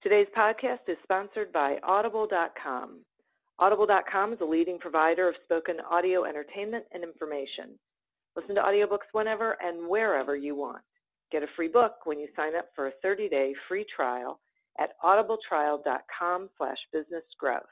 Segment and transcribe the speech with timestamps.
[0.00, 3.00] Today's podcast is sponsored by Audible.com.
[3.58, 7.76] Audible.com is a leading provider of spoken audio entertainment and information.
[8.36, 10.82] Listen to audiobooks whenever and wherever you want.
[11.32, 14.38] Get a free book when you sign up for a 30-day free trial
[14.78, 17.62] at audibletrial.com slash businessgrowth.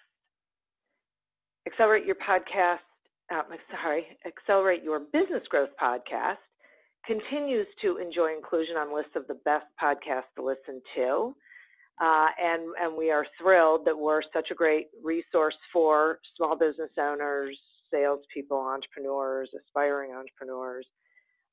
[1.69, 2.79] Accelerate your podcast,
[3.33, 6.43] uh, sorry, Accelerate Your Business Growth podcast
[7.07, 11.37] continues to enjoy inclusion on lists of the best podcasts to listen to.
[12.01, 16.91] Uh, and, and we are thrilled that we're such a great resource for small business
[17.01, 17.59] owners,
[17.91, 20.87] salespeople, entrepreneurs, aspiring entrepreneurs.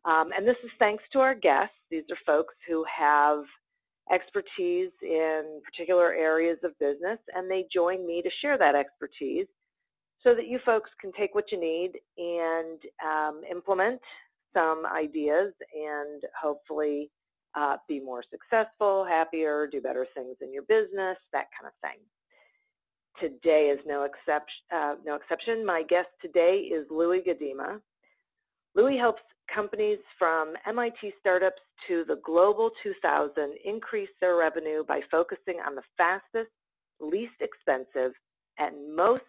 [0.06, 1.76] Um, and this is thanks to our guests.
[1.90, 3.44] These are folks who have
[4.12, 9.48] expertise in particular areas of business, and they join me to share that expertise
[10.24, 14.02] so that you folks can take what you need and um, implement
[14.54, 17.10] some ideas and hopefully
[17.56, 22.00] uh, be more successful, happier, do better things in your business, that kind of thing.
[23.20, 24.64] Today is no exception.
[24.74, 25.66] Uh, no exception.
[25.66, 27.80] My guest today is Louie Gudema.
[28.76, 29.22] Louie helps
[29.54, 35.84] companies from MIT startups to the Global 2000 increase their revenue by focusing on the
[35.96, 36.52] fastest,
[37.00, 38.14] least expensive,
[38.58, 39.22] and most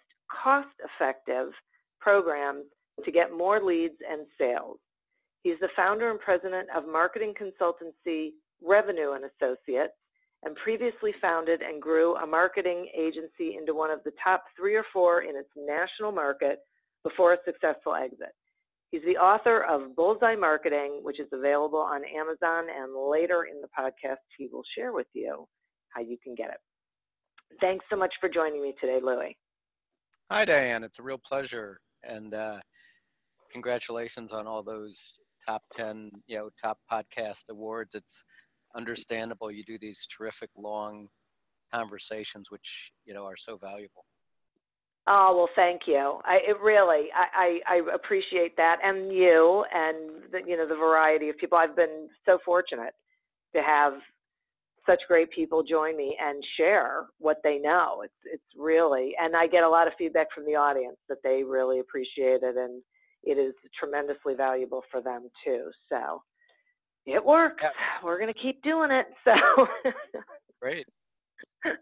[0.43, 1.49] cost-effective
[2.01, 2.65] programs
[3.05, 4.79] to get more leads and sales.
[5.45, 8.31] He's the founder and president of marketing consultancy
[8.63, 9.93] Revenue and Associates
[10.43, 14.85] and previously founded and grew a marketing agency into one of the top three or
[14.91, 16.61] four in its national market
[17.03, 18.35] before a successful exit.
[18.91, 23.69] He's the author of Bullseye Marketing, which is available on Amazon, and later in the
[23.79, 25.47] podcast, he will share with you
[25.91, 26.61] how you can get it.
[27.61, 29.37] Thanks so much for joining me today, Louie.
[30.31, 30.85] Hi, Diane.
[30.85, 31.81] It's a real pleasure.
[32.03, 32.61] And uh,
[33.53, 35.15] congratulations on all those
[35.47, 37.95] top 10, you know, top podcast awards.
[37.95, 38.25] It's
[38.77, 41.09] understandable you do these terrific long
[41.73, 44.05] conversations, which, you know, are so valuable.
[45.07, 46.19] Oh well, thank you.
[46.25, 50.77] I it really, I, I, I appreciate that, and you, and the, you know the
[50.77, 51.59] variety of people.
[51.59, 52.95] I've been so fortunate
[53.55, 53.95] to have
[54.87, 58.01] such great people join me and share what they know.
[58.03, 61.43] It's it's really, and I get a lot of feedback from the audience that they
[61.43, 62.81] really appreciate it, and
[63.27, 65.71] it is tremendously valuable for them too.
[65.89, 66.23] So
[67.07, 67.65] it works.
[68.03, 69.07] We're going to keep doing it.
[69.25, 69.67] So
[70.61, 70.87] great.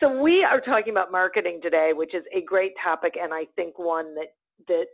[0.00, 3.78] So we are talking about marketing today, which is a great topic, and I think
[3.78, 4.28] one that
[4.66, 4.86] that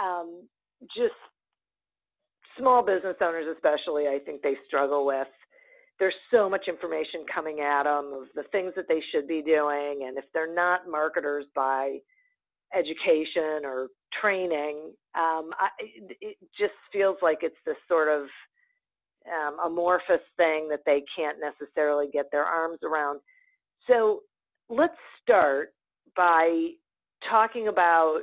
[0.00, 0.46] um,
[0.96, 1.14] just
[2.56, 5.26] small business owners, especially, I think they struggle with.
[5.98, 10.04] There's so much information coming at them of the things that they should be doing,
[10.06, 11.98] and if they're not marketers by
[12.72, 13.88] education or
[14.20, 15.68] training, um, I,
[16.20, 18.26] it just feels like it's this sort of
[19.26, 23.20] um, amorphous thing that they can't necessarily get their arms around.
[23.88, 24.20] So
[24.68, 25.74] let's start
[26.16, 26.70] by
[27.28, 28.20] talking about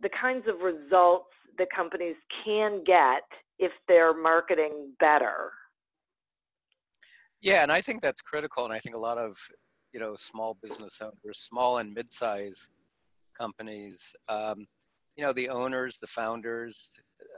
[0.00, 3.22] the kinds of results that companies can get
[3.58, 5.50] if they're marketing better.
[7.40, 8.64] Yeah, and I think that's critical.
[8.64, 9.36] And I think a lot of
[9.92, 12.68] you know small business owners, small and mid-size
[13.38, 14.66] companies, um,
[15.16, 16.92] you know, the owners, the founders,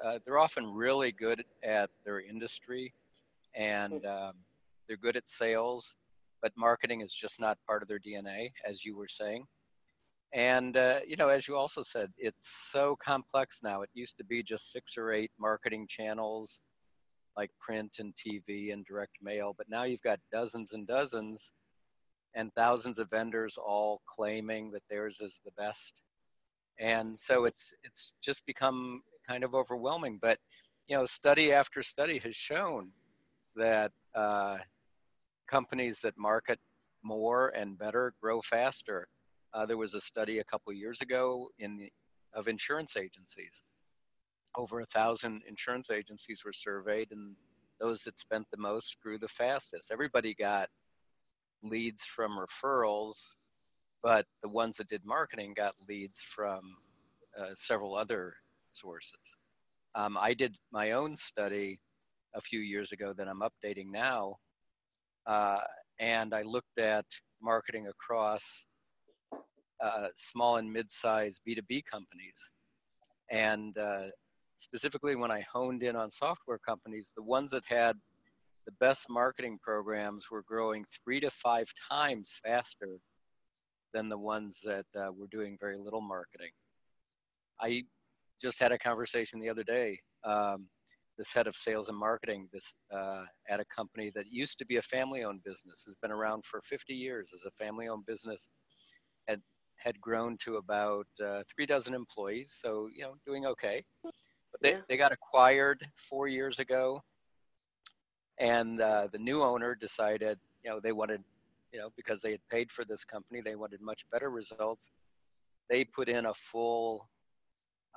[0.05, 2.93] uh, they're often really good at their industry
[3.55, 4.33] and um,
[4.87, 5.97] they're good at sales,
[6.43, 9.47] but marketing is just not part of their DNA, as you were saying.
[10.33, 13.83] And, uh, you know, as you also said, it's so complex now.
[13.83, 16.61] It used to be just six or eight marketing channels
[17.37, 21.53] like print and TV and direct mail, but now you've got dozens and dozens
[22.35, 26.03] and thousands of vendors all claiming that theirs is the best
[26.79, 30.39] and so it's it's just become kind of overwhelming but
[30.89, 32.91] you know study after study has shown
[33.57, 34.59] that uh,
[35.49, 36.59] companies that market
[37.03, 39.09] more and better, grow faster.
[39.55, 41.91] Uh, there was a study a couple years ago in the,
[42.35, 43.63] of insurance agencies.
[44.57, 47.37] Over a thousand insurance agencies were surveyed, and
[47.81, 49.91] those that spent the most grew the fastest.
[49.93, 50.69] Everybody got
[51.63, 53.23] leads from referrals,
[54.03, 56.77] but the ones that did marketing got leads from
[57.39, 58.35] uh, several other
[58.71, 59.37] sources.
[59.95, 61.79] Um, I did my own study
[62.35, 64.37] a few years ago that I'm updating now,
[65.27, 65.61] uh,
[65.99, 67.07] and I looked at
[67.41, 68.65] marketing across
[69.83, 72.51] uh, small and mid-sized B2B companies.
[73.31, 74.09] And uh,
[74.57, 77.97] specifically when I honed in on software companies, the ones that had
[78.67, 82.99] the best marketing programs were growing three to five times faster
[83.97, 86.51] than the ones that uh, were doing very little marketing.
[87.59, 87.83] I
[88.39, 89.99] just had a conversation the other day.
[90.23, 90.67] Um,
[91.17, 94.77] this head of sales and marketing this uh, at a company that used to be
[94.77, 98.51] a family-owned business has been around for 50 years as a family-owned business
[99.29, 99.41] had
[99.77, 104.73] had grown to about uh, three dozen employees so you know doing okay but they,
[104.73, 104.81] yeah.
[104.91, 107.01] they got acquired four years ago
[108.39, 111.23] and uh, the new owner decided you know they wanted
[111.77, 114.91] you know because they had paid for this company they wanted much better results.
[115.69, 117.07] They put in a full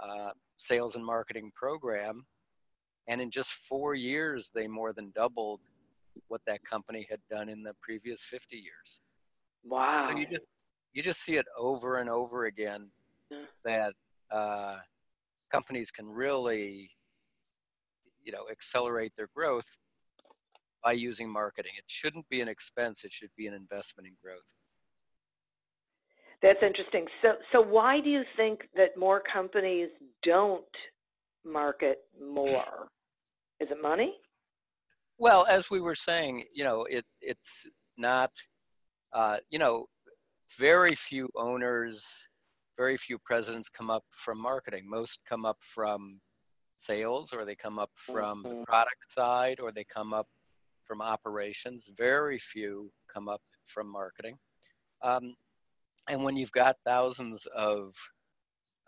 [0.03, 2.25] uh, sales and marketing program
[3.07, 5.61] and in just four years they more than doubled
[6.27, 8.99] what that company had done in the previous 50 years.
[9.63, 10.45] Wow so you just
[10.91, 12.89] you just see it over and over again
[13.31, 13.37] yeah.
[13.63, 13.93] that
[14.29, 14.75] uh,
[15.49, 16.91] companies can really
[18.25, 19.77] you know accelerate their growth
[20.83, 21.71] by using marketing.
[21.77, 24.53] It shouldn't be an expense it should be an investment in growth.
[26.41, 27.05] That's interesting.
[27.21, 29.89] So so why do you think that more companies
[30.23, 30.63] don't
[31.45, 32.87] market more?
[33.59, 34.13] Is it money?
[35.17, 37.67] Well as we were saying you know it it's
[37.97, 38.31] not
[39.13, 39.85] uh, you know
[40.57, 42.27] very few owners
[42.77, 44.89] very few presidents come up from marketing.
[44.89, 46.21] Most come up from
[46.77, 48.63] sales or they come up from the mm-hmm.
[48.63, 50.27] product side or they come up
[50.89, 51.89] from operations.
[51.95, 54.37] Very few come up from marketing.
[55.03, 55.35] Um,
[56.09, 57.93] and when you've got thousands of,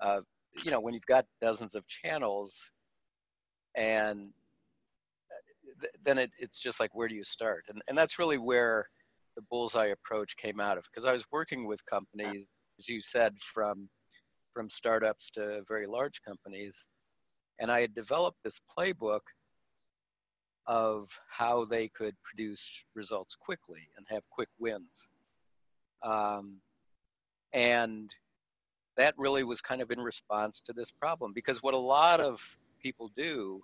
[0.01, 0.21] uh,
[0.65, 2.71] you know, when you've got dozens of channels
[3.75, 4.31] and
[5.31, 7.65] uh, th- then it, it's just like, where do you start?
[7.69, 8.89] And, and that's really where
[9.36, 12.48] the bullseye approach came out of because I was working with companies
[12.81, 13.88] as you said, from
[14.53, 16.83] from startups to very large companies.
[17.59, 19.21] And I had developed this playbook
[20.71, 25.06] of how they could produce results quickly and have quick wins.
[26.01, 26.62] Um,
[27.51, 28.09] and
[28.95, 32.39] that really was kind of in response to this problem because what a lot of
[32.81, 33.62] people do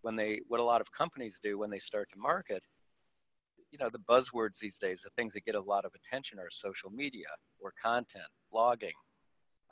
[0.00, 2.62] when they what a lot of companies do when they start to market
[3.70, 6.48] you know the buzzwords these days the things that get a lot of attention are
[6.50, 7.28] social media
[7.60, 8.98] or content blogging,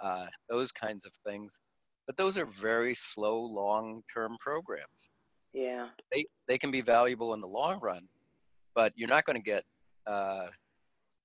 [0.02, 1.58] uh, those kinds of things.
[2.06, 5.10] But those are very slow, long-term programs.
[5.52, 5.88] Yeah.
[6.12, 8.08] They they can be valuable in the long run,
[8.74, 9.64] but you're not going to get
[10.06, 10.46] uh,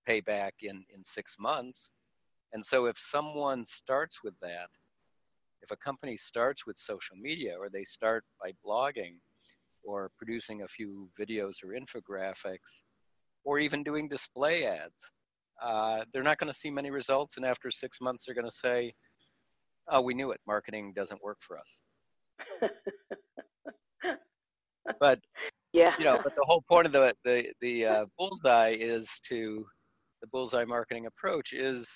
[0.08, 1.92] payback in in six months.
[2.54, 4.68] And so if someone starts with that,
[5.62, 9.16] if a company starts with social media or they start by blogging
[9.84, 12.84] or producing a few videos or infographics
[13.44, 15.12] or even doing display ads,
[15.62, 17.38] uh, they're not going to see many results.
[17.38, 18.94] And after six months, they're going to say,
[19.90, 20.40] oh, we knew it.
[20.48, 21.82] Marketing doesn't work for us.
[25.00, 25.20] but
[25.74, 29.66] yeah, you know, but the whole point of the the the uh, bullseye is to
[30.22, 31.92] the bullseye marketing approach is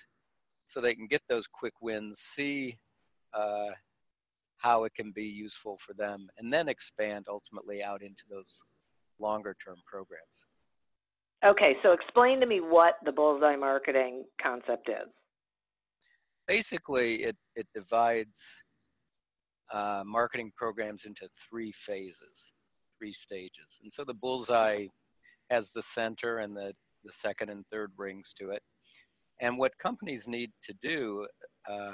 [0.66, 2.78] so they can get those quick wins, see
[3.34, 3.70] uh,
[4.58, 8.62] how it can be useful for them, and then expand ultimately out into those
[9.20, 10.46] longer term programs.
[11.46, 15.10] Okay, so explain to me what the bullseye marketing concept is.
[16.48, 18.44] Basically, it, it divides
[19.72, 22.54] uh, marketing programs into three phases,
[23.00, 23.80] three stages.
[23.82, 24.88] And so the bullseye
[25.50, 28.62] has the center and the, the second and third rings to it.
[29.42, 31.26] And what companies need to do
[31.70, 31.94] uh,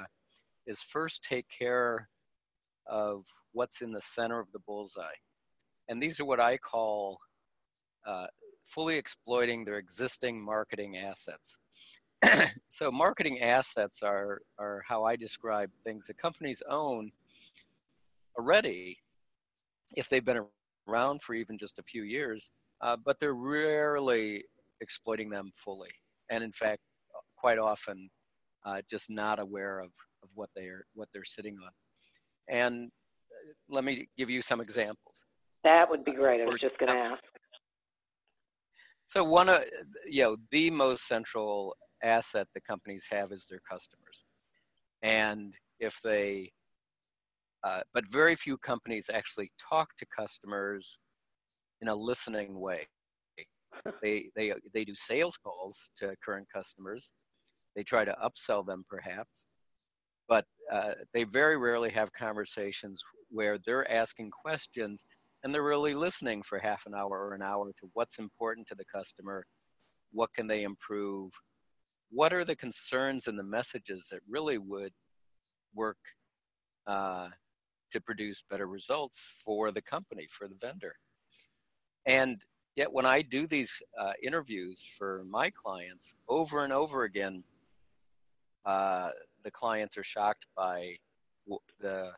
[0.66, 2.08] is first take care
[2.86, 5.04] of what's in the center of the bullseye.
[5.88, 7.18] And these are what I call
[8.06, 8.26] uh,
[8.64, 11.58] fully exploiting their existing marketing assets.
[12.68, 17.12] so marketing assets are, are how I describe things that companies own
[18.38, 18.98] already
[19.96, 20.44] if they've been
[20.88, 22.50] around for even just a few years,
[22.80, 24.44] uh, but they're rarely
[24.80, 25.90] exploiting them fully.
[26.30, 26.80] And in fact,
[27.36, 28.08] quite often
[28.64, 29.90] uh, just not aware of,
[30.22, 31.70] of what they're what they're sitting on.
[32.48, 32.90] And
[33.30, 35.24] uh, let me give you some examples.
[35.64, 36.40] That would be great.
[36.40, 37.22] I was just going to ask
[39.06, 39.62] So one of
[40.08, 44.24] you know the most central asset that companies have is their customers,
[45.02, 46.50] and if they,
[47.66, 50.98] uh, but very few companies actually talk to customers
[51.80, 52.86] in a listening way.
[54.02, 57.12] They they they do sales calls to current customers.
[57.74, 59.44] They try to upsell them perhaps,
[60.28, 65.04] but uh, they very rarely have conversations where they're asking questions
[65.42, 68.74] and they're really listening for half an hour or an hour to what's important to
[68.74, 69.44] the customer,
[70.12, 71.30] what can they improve,
[72.10, 74.92] what are the concerns and the messages that really would
[75.74, 75.98] work
[76.86, 77.28] uh,
[77.92, 80.94] to produce better results for the company, for the vendor.
[82.06, 82.40] And
[82.76, 87.42] yet, when I do these uh, interviews for my clients over and over again,
[88.64, 89.10] uh,
[89.44, 90.96] the clients are shocked by
[91.80, 92.12] the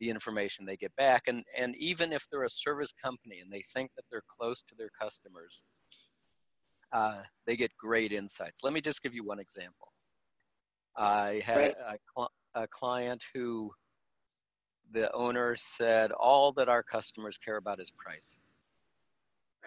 [0.00, 1.24] the information they get back.
[1.26, 4.74] And, and even if they're a service company and they think that they're close to
[4.76, 5.64] their customers,
[6.92, 8.62] uh, they get great insights.
[8.62, 9.92] Let me just give you one example.
[10.96, 11.74] I had right.
[12.16, 13.72] a, a, a client who
[14.92, 18.38] the owner said, All that our customers care about is price.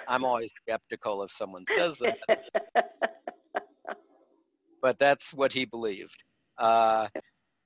[0.07, 2.17] I'm always skeptical if someone says that,
[4.81, 6.17] but that's what he believed.
[6.57, 7.07] Uh,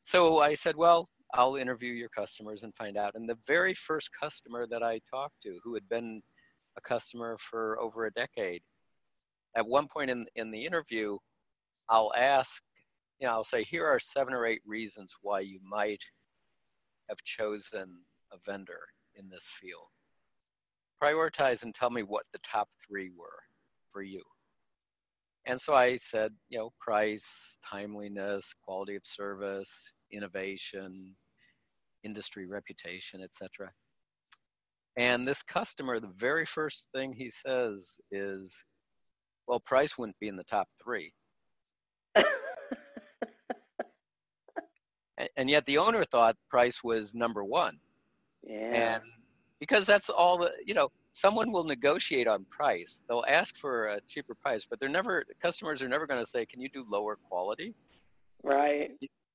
[0.04, 3.16] so I said, Well, I'll interview your customers and find out.
[3.16, 6.22] And the very first customer that I talked to, who had been
[6.78, 8.62] a customer for over a decade,
[9.56, 11.18] at one point in, in the interview,
[11.90, 12.62] I'll ask,
[13.20, 16.04] you know, I'll say, here are seven or eight reasons why you might
[17.10, 18.82] have chosen a vendor
[19.16, 19.88] in this field.
[21.02, 23.40] Prioritize and tell me what the top three were
[23.92, 24.22] for you.
[25.46, 31.16] And so I said, you know, price, timeliness, quality of service, innovation,
[32.04, 33.72] industry reputation, etc.
[34.98, 38.64] And this customer, the very first thing he says is,
[39.48, 41.14] well, price wouldn't be in the top three.
[45.38, 47.80] and yet the owner thought price was number one.
[48.44, 48.98] Yeah.
[48.98, 49.04] And
[49.60, 53.02] because that's all the, you know, someone will negotiate on price.
[53.08, 56.46] They'll ask for a cheaper price, but they're never, customers are never going to say,
[56.46, 57.74] can you do lower quality?
[58.44, 58.92] Right.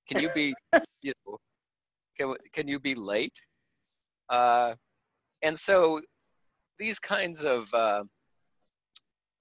[0.09, 0.54] Can you be,
[1.02, 1.38] you know,
[2.18, 3.40] can, can you be late?
[4.28, 4.75] Uh,
[5.42, 6.00] and so
[6.78, 8.04] these kinds of uh,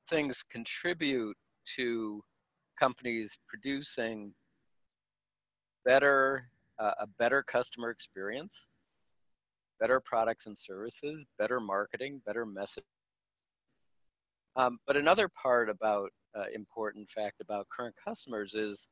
[0.09, 1.37] things contribute
[1.75, 2.23] to
[2.79, 4.33] companies producing
[5.85, 8.67] better uh, a better customer experience
[9.79, 12.83] better products and services better marketing better message
[14.55, 18.87] um, but another part about uh, important fact about current customers is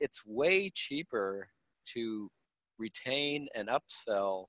[0.00, 1.48] it's way cheaper
[1.94, 2.30] to
[2.78, 4.46] retain and upsell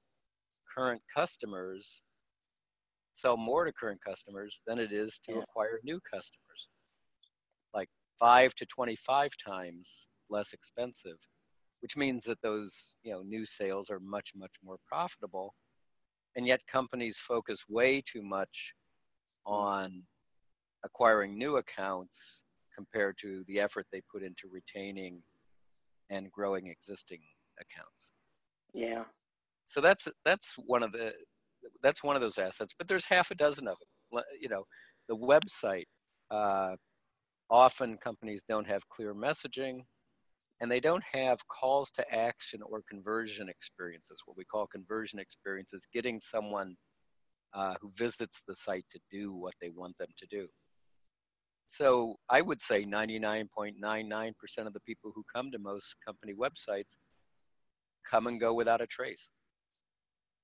[0.76, 2.02] current customers,
[3.14, 5.40] sell more to current customers than it is to yeah.
[5.40, 6.68] acquire new customers.
[7.74, 7.90] Like
[8.20, 11.20] five to 25 times less expensive,
[11.82, 15.54] which means that those you know new sales are much much more profitable.
[16.36, 18.74] And yet companies focus way too much
[19.46, 20.02] on
[20.84, 22.44] acquiring new accounts
[22.76, 25.22] compared to the effort they put into retaining
[26.10, 27.22] and growing existing
[27.62, 28.12] accounts.
[28.74, 29.04] Yeah.
[29.68, 31.14] So that's that's one of the
[31.84, 34.24] that's one of those assets, but there's half a dozen of them.
[34.42, 34.64] You know,
[35.08, 35.86] the website.
[36.32, 36.76] Uh,
[37.50, 39.82] often companies don't have clear messaging,
[40.64, 44.22] and they don't have calls to action or conversion experiences.
[44.26, 46.78] What we call conversion experiences, getting someone
[47.54, 50.48] uh, who visits the site to do what they want them to do.
[51.68, 56.96] So I would say 99.99% of the people who come to most company websites
[58.10, 59.32] come and go without a trace.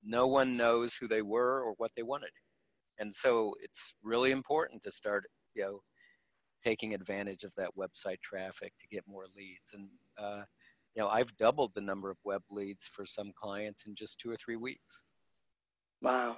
[0.04, 2.32] No one knows who they were or what they wanted.
[2.98, 5.24] And so it's really important to start,
[5.56, 5.80] you know,
[6.64, 9.74] taking advantage of that website traffic to get more leads.
[9.74, 10.44] And, uh,
[10.96, 14.32] you know, I've doubled the number of web leads for some clients in just two
[14.32, 15.04] or three weeks.
[16.02, 16.38] Wow.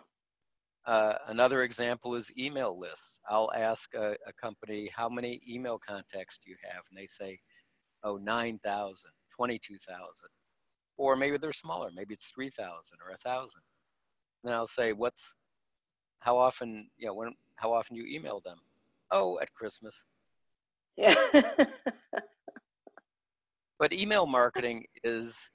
[0.86, 3.20] Uh, another example is email lists.
[3.30, 6.84] I'll ask a, a, company, how many email contacts do you have?
[6.90, 7.40] And they say,
[8.04, 10.08] oh, 9,000, 22,000
[11.02, 11.90] or maybe they're smaller.
[11.94, 13.62] Maybe it's three thousand or a thousand.
[14.44, 15.36] Then I'll say, "What's
[16.20, 16.90] how often?
[16.98, 18.60] You know, when how often you email them?
[19.10, 20.06] Oh, at Christmas."
[21.02, 21.16] Yeah.
[23.80, 25.50] but email marketing is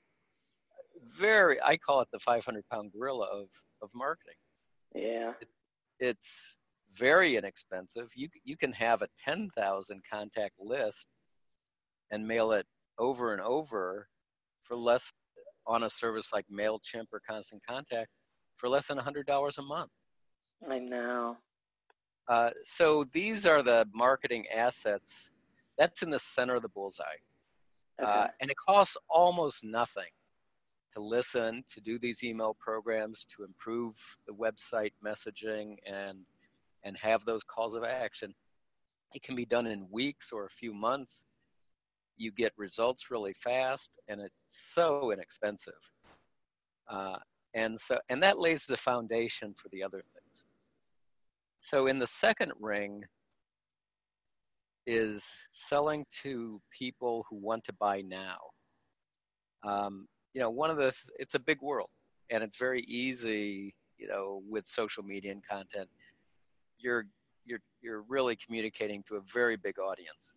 [1.04, 1.60] very.
[1.62, 3.48] I call it the 500 pound gorilla of
[3.82, 4.34] of marketing.
[4.94, 5.32] Yeah.
[5.40, 5.48] It,
[6.00, 6.56] it's
[6.94, 8.10] very inexpensive.
[8.14, 11.06] You you can have a 10,000 contact list
[12.10, 12.66] and mail it
[12.98, 14.08] over and over
[14.62, 15.12] for less
[15.66, 18.08] on a service like MailChimp or Constant Contact
[18.56, 19.90] for less than $100 a month.
[20.70, 21.36] I know.
[22.28, 25.30] Uh, so these are the marketing assets.
[25.78, 27.04] That's in the center of the bullseye.
[28.00, 28.10] Okay.
[28.10, 30.04] Uh, and it costs almost nothing
[30.94, 36.18] to listen, to do these email programs, to improve the website messaging and
[36.84, 38.34] and have those calls of action.
[39.14, 41.24] It can be done in weeks or a few months.
[42.16, 45.74] You get results really fast, and it's so inexpensive.
[46.88, 47.18] Uh,
[47.54, 50.46] and so, and that lays the foundation for the other things.
[51.60, 53.02] So, in the second ring,
[54.86, 58.38] is selling to people who want to buy now.
[59.64, 61.88] Um, you know, one of the it's a big world,
[62.30, 63.74] and it's very easy.
[63.98, 65.88] You know, with social media and content,
[66.78, 67.06] you're
[67.44, 70.34] you're you're really communicating to a very big audience.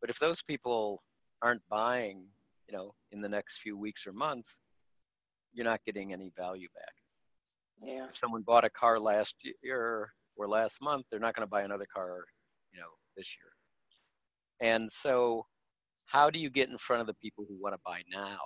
[0.00, 1.00] But if those people
[1.42, 2.24] aren't buying,
[2.68, 4.60] you know, in the next few weeks or months,
[5.52, 6.94] you're not getting any value back.
[7.82, 8.06] Yeah.
[8.08, 11.62] If someone bought a car last year or last month, they're not going to buy
[11.62, 12.24] another car,
[12.72, 13.49] you know, this year.
[14.60, 15.46] And so,
[16.06, 18.38] how do you get in front of the people who want to buy now?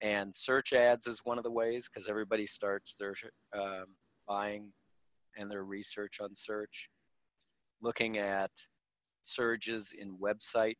[0.00, 3.14] And search ads is one of the ways because everybody starts their
[3.54, 3.86] um,
[4.26, 4.72] buying
[5.36, 6.88] and their research on search.
[7.80, 8.50] Looking at
[9.22, 10.76] surges in website,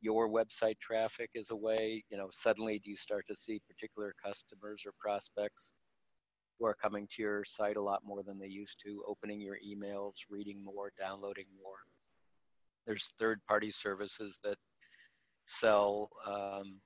[0.00, 4.14] your website traffic is a way, you know, suddenly do you start to see particular
[4.24, 5.74] customers or prospects
[6.58, 9.56] who are coming to your site a lot more than they used to, opening your
[9.56, 11.78] emails, reading more, downloading more.
[12.88, 14.56] There's third party services that
[15.46, 16.80] sell um,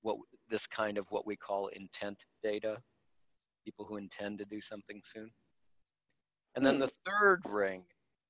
[0.00, 0.16] what
[0.48, 2.78] this kind of what we call intent data,
[3.62, 5.30] people who intend to do something soon.
[6.54, 7.84] And then the third ring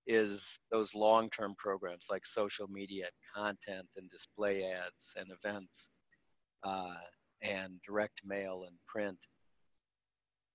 [0.08, 5.90] is those long term programs like social media content and display ads and events
[6.64, 6.96] uh,
[7.42, 9.18] and direct mail and print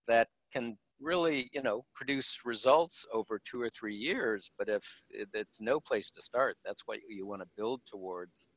[0.10, 5.60] that can really you know produce results over two or three years but if it's
[5.60, 8.48] no place to start that's what you want to build towards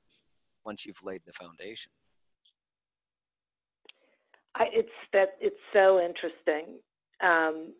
[0.64, 1.90] once you've laid the foundation
[4.56, 6.78] I, it's that it's so interesting
[7.22, 7.72] um,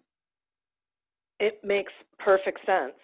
[1.40, 2.94] it makes perfect sense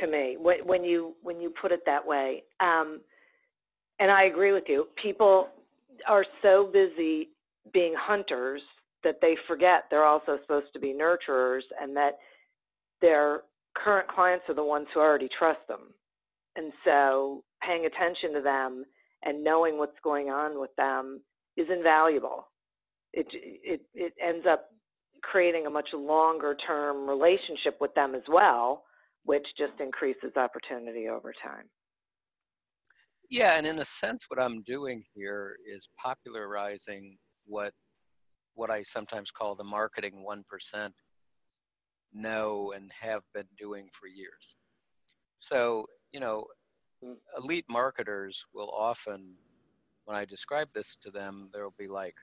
[0.00, 2.42] to me when, when you when you put it that way.
[2.60, 3.00] Um,
[3.98, 4.86] and I agree with you.
[5.02, 5.48] People
[6.06, 7.30] are so busy
[7.72, 8.62] being hunters
[9.04, 12.18] that they forget they're also supposed to be nurturers, and that
[13.00, 13.42] their
[13.76, 15.92] current clients are the ones who already trust them.
[16.56, 18.84] And so, paying attention to them
[19.24, 21.20] and knowing what's going on with them
[21.56, 22.48] is invaluable.
[23.12, 24.66] It it it ends up
[25.22, 28.84] creating a much longer term relationship with them as well,
[29.24, 31.64] which just increases opportunity over time.
[33.30, 37.72] Yeah, and in a sense, what I'm doing here is popularizing what
[38.58, 40.92] what I sometimes call the marketing one percent
[42.12, 44.56] know and have been doing for years.
[45.38, 46.44] So, you know,
[47.38, 49.34] elite marketers will often,
[50.06, 52.16] when I describe this to them, they'll be like,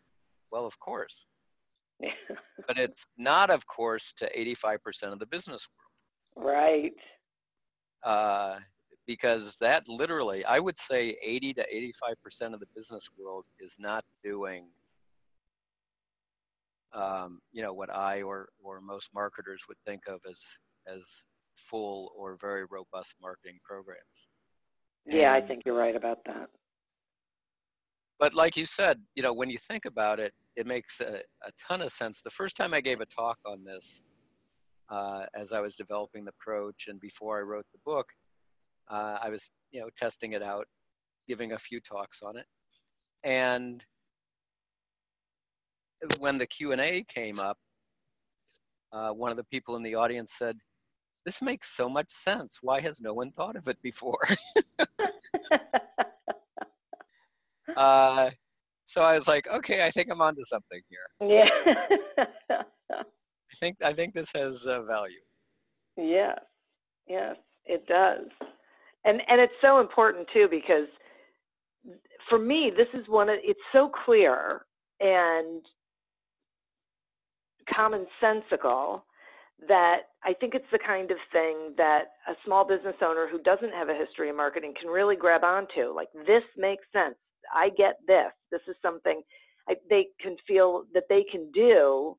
[0.51, 1.25] well, of course.
[2.67, 5.67] but it's not, of course, to 85% of the business
[6.35, 6.53] world.
[6.53, 6.93] Right.
[8.03, 8.59] Uh,
[9.07, 11.65] because that literally, I would say 80 to
[12.33, 14.67] 85% of the business world is not doing,
[16.95, 20.41] um, you know, what I or, or most marketers would think of as,
[20.87, 21.23] as
[21.55, 24.27] full or very robust marketing programs.
[25.05, 26.49] Yeah, and, I think you're right about that.
[28.17, 31.51] But like you said, you know, when you think about it, it makes a, a
[31.61, 32.21] ton of sense.
[32.21, 34.01] The first time I gave a talk on this,
[34.89, 38.07] uh, as I was developing the approach and before I wrote the book,
[38.89, 40.65] uh, I was, you know, testing it out,
[41.27, 42.45] giving a few talks on it,
[43.23, 43.83] and
[46.19, 47.57] when the Q and A came up,
[48.91, 50.57] uh, one of the people in the audience said,
[51.25, 52.59] "This makes so much sense.
[52.61, 54.19] Why has no one thought of it before?"
[57.75, 58.29] uh,
[58.87, 61.29] so I was like, okay, I think I'm onto something here.
[61.29, 61.49] Yeah.
[63.55, 65.21] I think I think this has uh, value.
[65.97, 66.39] Yes,
[67.07, 68.27] yes, it does,
[69.05, 70.87] and and it's so important too because
[72.29, 74.65] for me this is one of it's so clear
[74.99, 75.61] and
[77.73, 79.01] commonsensical
[79.67, 83.73] that I think it's the kind of thing that a small business owner who doesn't
[83.73, 85.93] have a history in marketing can really grab onto.
[85.95, 87.15] Like this makes sense.
[87.53, 88.31] I get this.
[88.51, 89.21] This is something
[89.69, 92.17] I, they can feel that they can do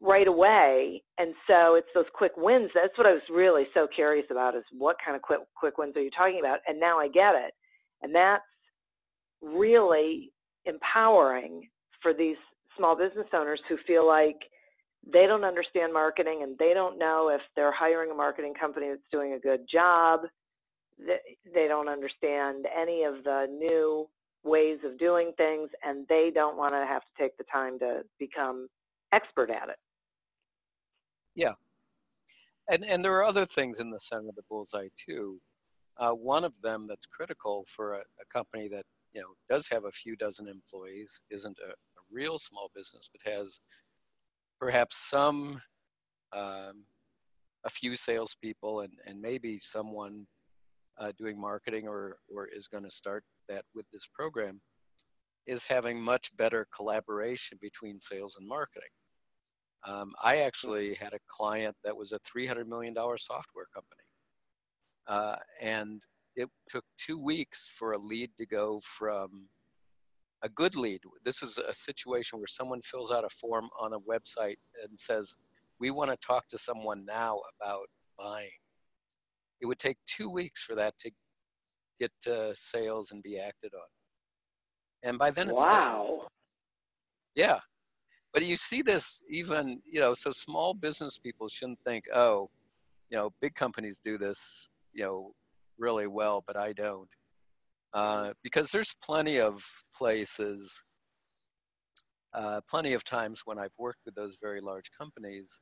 [0.00, 1.02] right away.
[1.18, 2.70] And so it's those quick wins.
[2.74, 5.96] That's what I was really so curious about is what kind of quick quick wins
[5.96, 6.60] are you talking about?
[6.66, 7.52] And now I get it.
[8.02, 8.42] And that's
[9.42, 10.32] really
[10.66, 11.68] empowering
[12.02, 12.36] for these
[12.76, 14.38] small business owners who feel like
[15.12, 19.02] they don't understand marketing and they don't know if they're hiring a marketing company that's
[19.12, 20.20] doing a good job.
[20.98, 24.08] They don't understand any of the new
[24.44, 28.02] ways of doing things and they don't want to have to take the time to
[28.18, 28.68] become
[29.12, 29.76] expert at it.
[31.34, 31.54] Yeah.
[32.70, 35.40] And, and there are other things in the center of the bullseye too.
[35.96, 39.84] Uh, one of them that's critical for a, a, company that you know does have
[39.84, 43.60] a few dozen employees, isn't a, a real small business, but has
[44.58, 45.60] perhaps some,
[46.32, 46.84] um,
[47.64, 50.26] a few salespeople, and and maybe someone
[50.98, 54.60] uh, doing marketing or or is going to start that with this program,
[55.46, 58.88] is having much better collaboration between sales and marketing.
[59.86, 64.02] Um, I actually had a client that was a $300 million software company.
[65.06, 66.02] Uh, and
[66.36, 69.46] it took two weeks for a lead to go from
[70.44, 71.00] a good lead.
[71.24, 75.34] This is a situation where someone fills out a form on a website and says,
[75.80, 78.50] We want to talk to someone now about buying.
[79.60, 81.10] It would take two weeks for that to
[82.00, 85.08] get to sales and be acted on.
[85.08, 86.18] And by then it's wow.
[86.18, 86.28] Done.
[87.34, 87.58] Yeah.
[88.32, 92.50] But you see this even, you know, so small business people shouldn't think, oh,
[93.10, 95.32] you know, big companies do this you know
[95.76, 97.08] really well, but I don't.
[97.94, 99.64] Uh, because there's plenty of
[99.96, 100.82] places,
[102.34, 105.60] uh, plenty of times when I've worked with those very large companies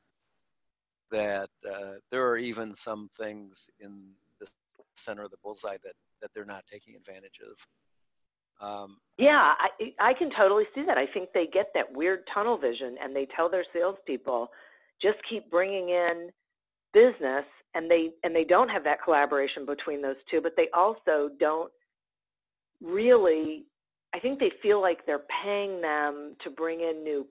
[1.11, 4.01] that uh, there are even some things in
[4.39, 4.47] the
[4.95, 8.67] center of the bullseye that, that they're not taking advantage of.
[8.67, 10.97] Um, yeah, I, I can totally see that.
[10.97, 14.47] I think they get that weird tunnel vision and they tell their salespeople,
[15.01, 16.29] just keep bringing in
[16.93, 21.29] business and they and they don't have that collaboration between those two but they also
[21.39, 21.71] don't
[22.83, 23.65] really
[24.13, 27.25] i think they feel like they're paying them to bring in new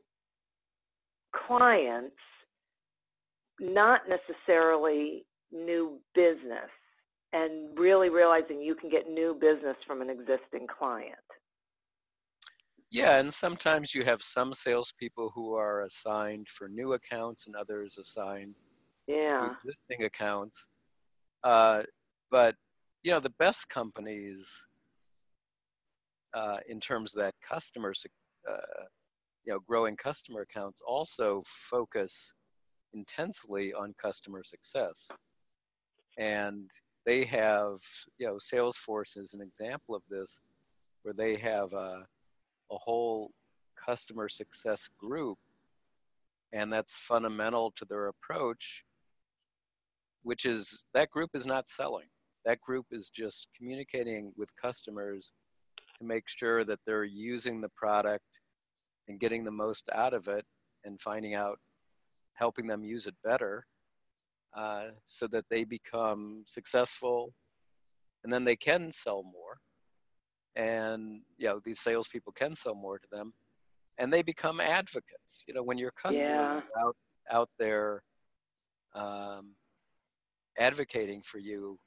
[1.46, 2.16] clients
[3.60, 6.70] not necessarily new business
[7.32, 11.16] and really realizing you can get new business from an existing client
[12.92, 17.96] yeah, and sometimes you have some salespeople who are assigned for new accounts and others
[17.98, 18.54] assigned
[19.06, 19.48] yeah.
[19.64, 20.66] existing accounts.
[21.42, 21.84] Uh,
[22.30, 22.54] but
[23.02, 24.46] you know, the best companies
[26.34, 27.92] uh, in terms of that customer,
[28.48, 28.84] uh,
[29.44, 32.32] you know, growing customer accounts also focus
[32.94, 35.08] intensely on customer success.
[36.18, 36.70] And
[37.06, 37.78] they have,
[38.18, 40.40] you know, Salesforce is an example of this,
[41.02, 42.04] where they have a,
[42.70, 43.30] a whole
[43.76, 45.38] customer success group,
[46.52, 48.84] and that's fundamental to their approach
[50.22, 52.06] which is that group is not selling.
[52.44, 55.32] That group is just communicating with customers
[56.02, 58.24] to make sure that they're using the product
[59.08, 60.44] and getting the most out of it
[60.84, 61.58] and finding out,
[62.34, 63.64] helping them use it better
[64.56, 67.32] uh, so that they become successful
[68.24, 69.58] and then they can sell more.
[70.54, 73.32] And, you know, these salespeople can sell more to them
[73.98, 75.44] and they become advocates.
[75.46, 76.82] You know, when your customer yeah.
[76.84, 76.96] out,
[77.30, 78.02] out there,
[78.94, 79.54] um,
[80.58, 81.78] advocating for you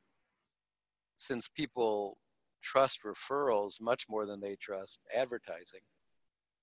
[1.18, 2.18] since people
[2.66, 5.82] trust referrals much more than they trust advertising.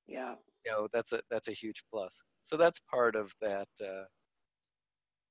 [0.07, 0.35] Yeah.
[0.67, 2.23] You know that's a that's a huge plus.
[2.43, 4.05] So that's part of that uh,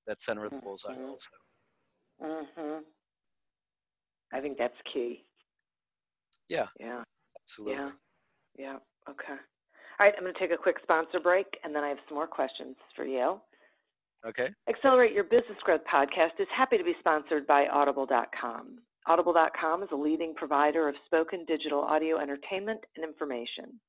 [0.08, 1.10] that center of the bullseye mm-hmm.
[1.10, 1.30] also.
[2.24, 2.82] Mhm
[4.34, 5.24] i think that's key.
[6.50, 6.68] Yeah.
[6.80, 7.04] Yeah.
[7.44, 7.76] Absolutely.
[7.76, 7.92] Yeah.
[8.58, 8.78] Yeah.
[9.10, 9.34] Okay.
[10.00, 12.16] All right i'm going to take a quick sponsor break and then i have some
[12.16, 13.40] more questions for you.
[14.26, 14.50] Okay.
[14.70, 18.78] Accelerate Your Business Growth podcast is happy to be sponsored by Audible.com.
[19.08, 23.80] Audible.com is a leading provider of spoken digital audio entertainment and information.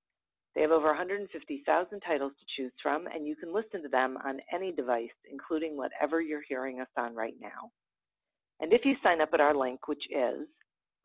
[0.55, 4.41] They have over 150,000 titles to choose from, and you can listen to them on
[4.53, 7.71] any device, including whatever you're hearing us on right now.
[8.61, 10.47] And if you sign up at our link, which is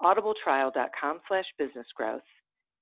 [0.01, 2.21] audibletrial.com slash businessgrowth,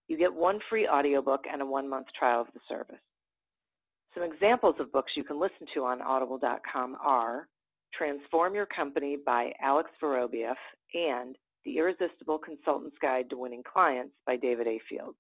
[0.08, 3.02] you get one free audiobook and a one-month trial of the service.
[4.14, 7.48] Some examples of books you can listen to on audible.com are
[7.98, 10.56] Transform Your Company by Alex Vorobieff
[10.94, 14.80] and The Irresistible Consultant's Guide to Winning Clients by David A.
[14.90, 15.18] Fields.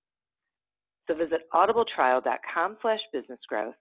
[1.07, 3.73] So visit audibletrial.com slash businessgrowth,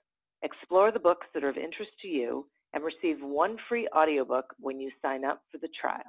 [0.43, 4.81] explore the books that are of interest to you, and receive one free audiobook when
[4.81, 6.03] you sign up for the trial.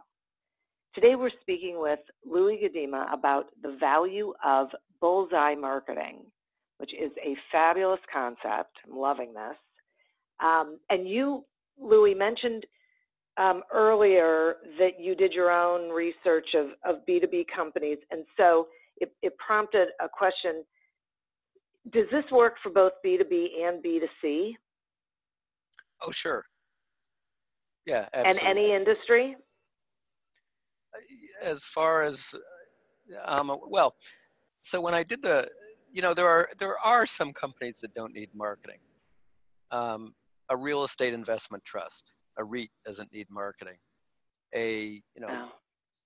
[0.94, 4.68] Today we're speaking with Louie Gudema about the value of
[5.00, 6.26] bullseye marketing
[6.78, 8.78] which is a fabulous concept.
[8.86, 9.58] I'm loving this.
[10.44, 11.46] Um, and you,
[11.80, 12.66] Louie, mentioned
[13.38, 17.98] um, earlier that you did your own research of, of B2B companies.
[18.12, 18.68] And so
[18.98, 20.64] it, it prompted a question
[21.92, 24.54] Does this work for both B2B and B2C?
[26.02, 26.46] Oh, sure.
[27.86, 28.48] Yeah, absolutely.
[28.48, 29.36] And any industry?
[31.42, 32.34] As far as,
[33.26, 33.96] um, well,
[34.62, 35.48] so when I did the,
[35.92, 38.80] you know, there are there are some companies that don't need marketing.
[39.72, 40.14] Um,
[40.50, 43.78] a real estate investment trust, a REIT doesn't need marketing.
[44.54, 45.52] A you know, oh.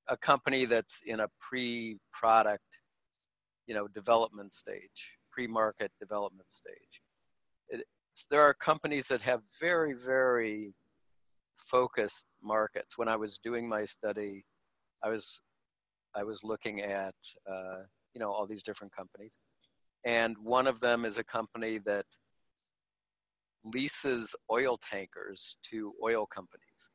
[0.08, 2.64] a company that's in a pre-product,
[3.68, 7.02] you know, development stage, pre-market development stage.
[7.70, 7.86] It,
[8.30, 10.74] there are companies that have very very
[11.58, 12.98] focused markets.
[12.98, 14.44] When I was doing my study,
[15.04, 15.42] I was
[16.16, 17.16] I was looking at
[17.50, 17.82] uh,
[18.14, 19.38] you know all these different companies,
[20.06, 22.06] and one of them is a company that
[23.64, 26.90] leases oil tankers to oil companies.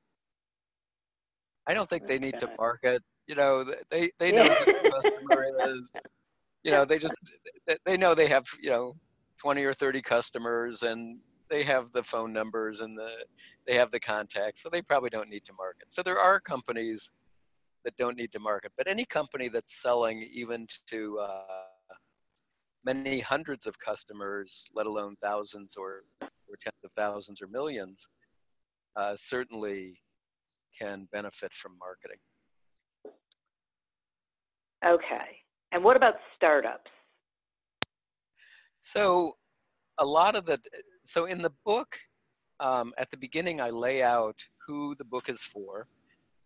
[1.66, 3.02] I don't think they need to market.
[3.26, 5.90] You know, they they know who the customer is.
[6.62, 7.14] You know, they just
[7.86, 8.94] they know they have you know
[9.40, 11.18] 20 or 30 customers and
[11.50, 13.10] they have the phone numbers and the
[13.66, 15.86] they have the contacts, so they probably don't need to market.
[15.88, 17.10] So there are companies
[17.84, 21.44] that don't need to market, but any company that's selling even to uh,
[22.84, 26.04] many hundreds of customers, let alone thousands or
[26.56, 28.06] tens of thousands or millions,
[28.96, 29.98] uh, certainly
[30.78, 32.18] can benefit from marketing.
[34.84, 35.38] Okay.
[35.72, 36.90] And what about startups?
[38.80, 39.36] So,
[39.98, 40.60] a lot of the
[41.04, 41.96] so in the book,
[42.60, 44.36] um, at the beginning, I lay out
[44.66, 45.86] who the book is for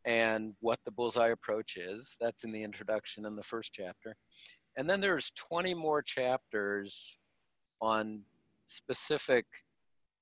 [0.05, 2.17] and what the bullseye approach is.
[2.21, 4.17] That's in the introduction in the first chapter.
[4.77, 7.19] And then there's 20 more chapters
[7.81, 8.23] on
[8.67, 9.45] specific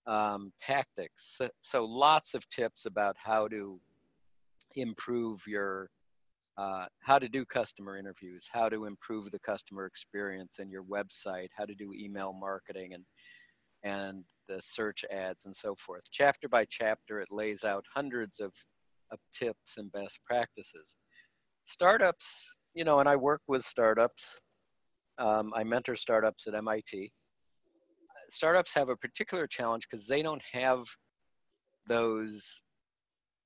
[0.07, 1.37] um, tactics.
[1.37, 3.81] So, so, lots of tips about how to
[4.77, 5.90] improve your,
[6.59, 11.49] uh, how to do customer interviews, how to improve the customer experience in your website,
[11.57, 13.05] how to do email marketing and
[13.85, 16.09] and the search ads and so forth.
[16.11, 18.53] Chapter by chapter, it lays out hundreds of,
[19.12, 20.97] of tips and best practices.
[21.64, 24.38] Startups, you know, and I work with startups.
[25.19, 27.11] Um, I mentor startups at MIT
[28.29, 30.85] startups have a particular challenge because they don't have
[31.87, 32.62] those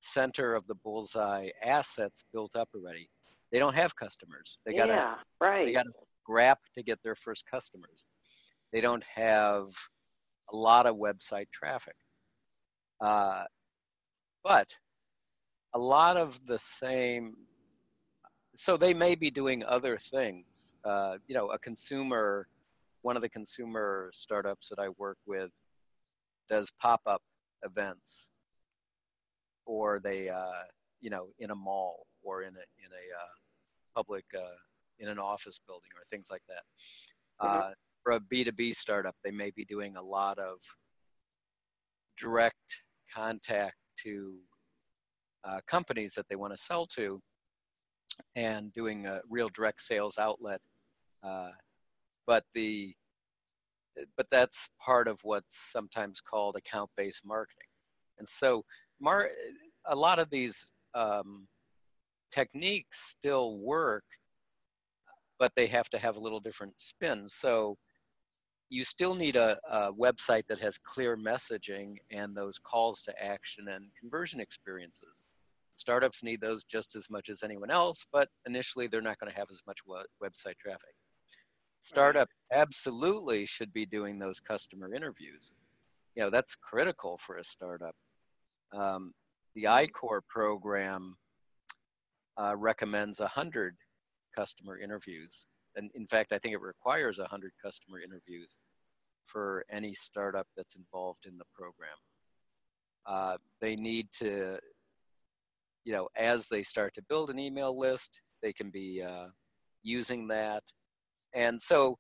[0.00, 3.08] center of the bullseye assets built up already.
[3.52, 4.58] They don't have customers.
[4.64, 5.66] They got yeah, right.
[5.66, 8.06] They got to scrap to get their first customers.
[8.72, 9.66] They don't have
[10.52, 11.96] a lot of website traffic.
[13.00, 13.44] Uh,
[14.44, 14.76] but
[15.74, 17.36] a lot of the same
[18.56, 22.48] so they may be doing other things uh, you know a consumer
[23.02, 25.50] one of the consumer startups that I work with
[26.48, 27.22] does pop-up
[27.64, 28.28] events,
[29.66, 30.64] or they, uh,
[31.00, 33.34] you know, in a mall or in a in a uh,
[33.94, 34.56] public uh,
[34.98, 36.62] in an office building or things like that.
[37.42, 37.58] Mm-hmm.
[37.58, 37.70] Uh,
[38.02, 40.58] for a B2B startup, they may be doing a lot of
[42.18, 42.82] direct
[43.12, 44.36] contact to
[45.44, 47.20] uh, companies that they want to sell to
[48.36, 50.60] and doing a real direct sales outlet
[51.22, 51.50] uh,
[52.30, 52.94] but the
[54.16, 57.66] but that's part of what's sometimes called account-based marketing.
[58.20, 58.64] And so,
[59.00, 59.30] mar-
[59.86, 61.48] a lot of these um,
[62.30, 64.04] techniques still work,
[65.40, 67.28] but they have to have a little different spin.
[67.28, 67.76] So,
[68.68, 73.66] you still need a, a, website that has clear messaging and those calls to action
[73.66, 75.24] and conversion experiences.
[75.72, 79.36] Startups need those just as much as anyone else, but initially they're not going to
[79.36, 79.80] have as much
[80.22, 80.94] website traffic
[81.80, 85.54] startup absolutely should be doing those customer interviews.
[86.14, 87.94] You know, that's critical for a startup.
[88.72, 89.12] Um,
[89.54, 91.16] the I-Corps program
[92.36, 93.74] uh, recommends 100
[94.36, 95.46] customer interviews.
[95.76, 98.58] And in fact, I think it requires 100 customer interviews
[99.24, 101.96] for any startup that's involved in the program.
[103.06, 104.58] Uh, they need to,
[105.84, 109.26] you know, as they start to build an email list, they can be uh,
[109.82, 110.62] using that
[111.34, 111.96] and so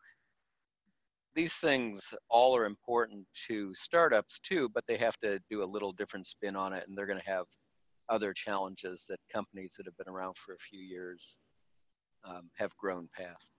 [1.34, 5.92] these things all are important to startups too, but they have to do a little
[5.92, 7.46] different spin on it, and they're going to have
[8.08, 11.38] other challenges that companies that have been around for a few years
[12.24, 13.52] um, have grown past.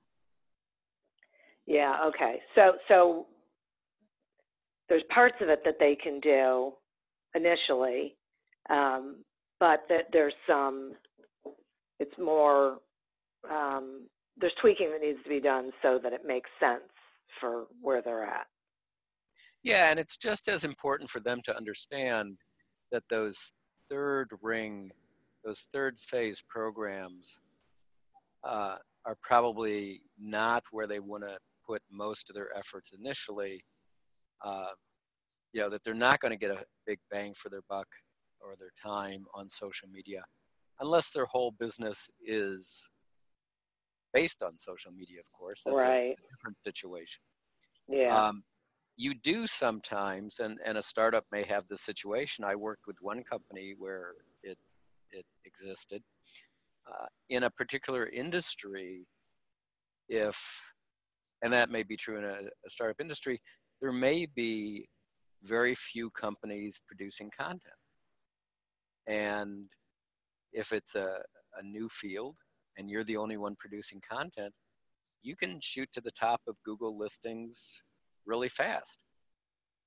[1.65, 1.95] Yeah.
[2.07, 2.41] Okay.
[2.55, 3.27] So so
[4.89, 6.73] there's parts of it that they can do
[7.34, 8.17] initially,
[8.69, 9.23] um,
[9.60, 10.93] but that there's some.
[11.99, 12.79] It's more
[13.49, 16.83] um, there's tweaking that needs to be done so that it makes sense
[17.39, 18.47] for where they're at.
[19.63, 22.37] Yeah, and it's just as important for them to understand
[22.91, 23.53] that those
[23.89, 24.91] third ring,
[25.45, 27.39] those third phase programs
[28.43, 33.63] uh, are probably not where they want to put most of their efforts initially.
[34.43, 34.71] Uh,
[35.53, 37.87] you know that they're not going to get a big bang for their buck
[38.39, 40.23] or their time on social media
[40.79, 42.89] unless their whole business is
[44.13, 45.62] based on social media of course.
[45.65, 46.15] That's right.
[46.17, 47.21] a different situation.
[47.88, 48.15] Yeah.
[48.15, 48.43] Um,
[48.97, 52.43] you do sometimes and, and a startup may have this situation.
[52.43, 54.58] I worked with one company where it
[55.12, 56.02] it existed.
[56.88, 59.06] Uh, in a particular industry
[60.10, 60.38] if
[61.43, 63.39] and that may be true in a, a startup industry
[63.82, 64.88] there may be
[65.43, 67.74] very few companies producing content.
[69.08, 69.69] And
[70.54, 71.08] if it's a,
[71.58, 72.36] a new field
[72.77, 74.53] and you're the only one producing content,
[75.23, 77.79] you can shoot to the top of Google listings
[78.25, 78.99] really fast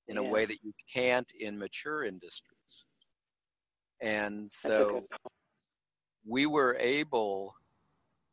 [0.09, 0.23] in yeah.
[0.23, 2.87] a way that you can't in mature industries.
[4.01, 5.05] And so
[6.27, 7.55] we were able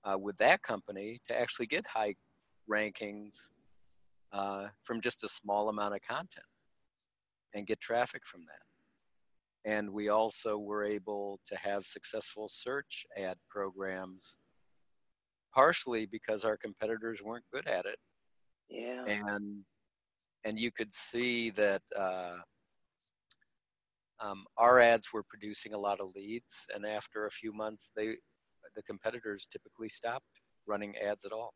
[0.03, 2.15] uh, with that company to actually get high
[2.69, 3.49] rankings
[4.33, 6.45] uh, from just a small amount of content
[7.53, 8.70] and get traffic from that.
[9.65, 14.37] And we also were able to have successful search ad programs,
[15.53, 17.97] partially because our competitors weren't good at it.
[18.69, 19.03] Yeah.
[19.05, 19.63] And
[20.43, 22.37] and you could see that uh,
[24.19, 28.15] um, our ads were producing a lot of leads, and after a few months, they
[28.75, 30.25] the competitors typically stopped
[30.65, 31.53] running ads at all.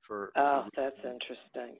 [0.00, 1.78] For oh, for that's interesting.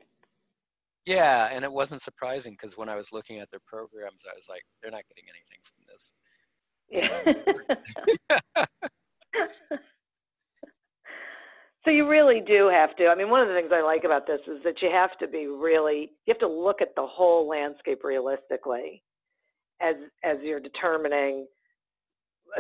[1.07, 4.47] Yeah, and it wasn't surprising because when I was looking at their programs, I was
[4.49, 6.13] like, they're not getting anything from this.
[6.91, 7.21] Yeah.
[11.85, 13.09] so you really do have to.
[13.09, 15.29] I mean, one of the things I like about this is that you have to
[15.29, 19.03] be really, you have to look at the whole landscape realistically
[19.83, 21.47] as as you're determining,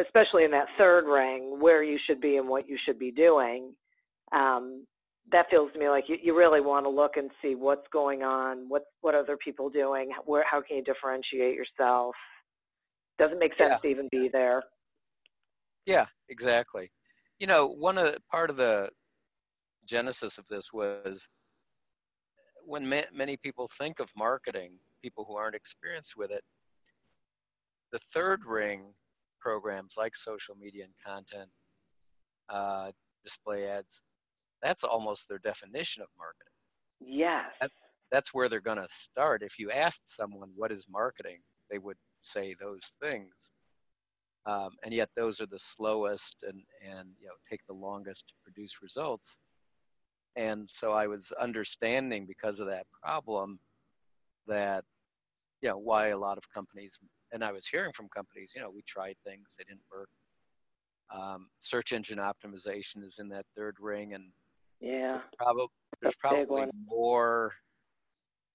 [0.00, 3.74] especially in that third ring, where you should be and what you should be doing.
[4.32, 4.86] Um,
[5.32, 8.22] that feels to me like you, you really want to look and see what's going
[8.22, 12.14] on, what what other people doing, where how can you differentiate yourself?
[13.18, 13.76] Doesn't make sense yeah.
[13.78, 14.62] to even be there.
[15.86, 16.90] Yeah, exactly.
[17.38, 18.88] You know, one of the, part of the
[19.86, 21.28] genesis of this was
[22.64, 26.42] when ma- many people think of marketing, people who aren't experienced with it,
[27.92, 28.92] the third ring
[29.40, 31.50] programs like social media and content,
[32.48, 32.90] uh,
[33.22, 34.02] display ads,
[34.64, 36.52] that's almost their definition of marketing.
[37.00, 37.52] Yes.
[37.60, 37.70] That,
[38.10, 39.42] that's where they're going to start.
[39.42, 41.38] If you asked someone what is marketing,
[41.70, 43.52] they would say those things.
[44.46, 48.34] Um, and yet those are the slowest and, and you know take the longest to
[48.42, 49.38] produce results.
[50.36, 53.58] And so I was understanding because of that problem
[54.46, 54.84] that
[55.62, 56.98] you know why a lot of companies
[57.32, 60.08] and I was hearing from companies, you know, we tried things, they didn't work.
[61.14, 64.30] Um, search engine optimization is in that third ring, and
[64.80, 65.20] yeah.
[65.38, 65.66] Probably
[66.00, 67.52] there's probably more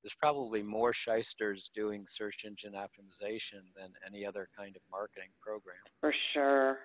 [0.04, 5.78] there's probably more shysters doing search engine optimization than any other kind of marketing program.
[6.00, 6.80] For sure.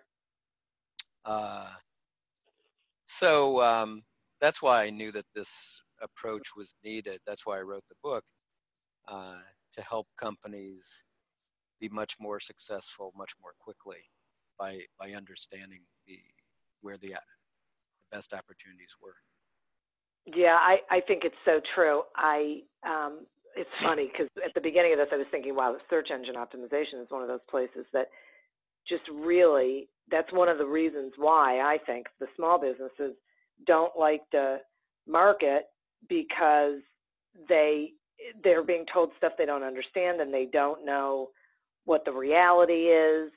[1.25, 1.71] Uh,
[3.07, 4.03] so um,
[4.41, 7.21] that's why I knew that this approach was needed.
[7.27, 8.25] That's why I wrote the book
[9.07, 9.39] uh,
[9.75, 11.03] to help companies
[11.81, 13.99] be much more successful, much more quickly
[14.59, 16.19] by by understanding the
[16.81, 17.15] where the,
[18.11, 19.17] the best opportunities were.
[20.27, 22.03] Yeah, I, I think it's so true.
[22.17, 26.09] I um, it's funny because at the beginning of this, I was thinking, wow, search
[26.11, 28.09] engine optimization is one of those places that
[28.89, 33.17] just really that's one of the reasons why I think the small businesses
[33.67, 34.59] don't like to
[35.07, 35.65] market
[36.09, 36.81] because
[37.49, 37.93] they
[38.43, 41.29] they're being told stuff they don't understand and they don't know
[41.85, 43.31] what the reality is